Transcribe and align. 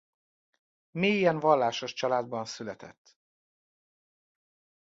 Mélyen 0.91 1.39
vallásos 1.39 1.93
családban 1.93 2.45
született. 2.45 3.17